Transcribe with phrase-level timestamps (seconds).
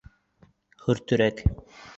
[0.85, 1.45] Хөртөрәк!